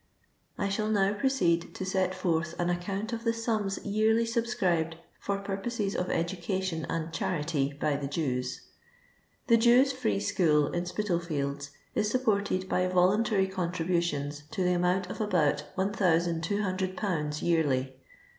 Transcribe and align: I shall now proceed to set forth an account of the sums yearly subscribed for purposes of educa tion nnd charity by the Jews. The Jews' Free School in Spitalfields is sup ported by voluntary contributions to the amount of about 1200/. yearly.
I 0.57 0.67
shall 0.67 0.89
now 0.89 1.13
proceed 1.13 1.75
to 1.75 1.85
set 1.85 2.15
forth 2.15 2.55
an 2.59 2.71
account 2.71 3.13
of 3.13 3.23
the 3.23 3.33
sums 3.33 3.77
yearly 3.85 4.25
subscribed 4.25 4.95
for 5.19 5.37
purposes 5.37 5.95
of 5.95 6.07
educa 6.07 6.63
tion 6.63 6.87
nnd 6.89 7.13
charity 7.13 7.73
by 7.79 7.97
the 7.97 8.07
Jews. 8.07 8.61
The 9.45 9.57
Jews' 9.57 9.91
Free 9.91 10.19
School 10.19 10.69
in 10.73 10.87
Spitalfields 10.87 11.69
is 11.93 12.09
sup 12.09 12.23
ported 12.23 12.67
by 12.67 12.87
voluntary 12.87 13.45
contributions 13.45 14.41
to 14.49 14.63
the 14.63 14.73
amount 14.73 15.07
of 15.11 15.21
about 15.21 15.65
1200/. 15.77 17.41
yearly. 17.43 17.93